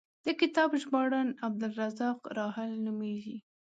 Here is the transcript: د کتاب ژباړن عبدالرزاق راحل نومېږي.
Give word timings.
د 0.25 0.27
کتاب 0.41 0.69
ژباړن 0.81 1.29
عبدالرزاق 1.45 2.19
راحل 2.37 2.71
نومېږي. 2.85 3.37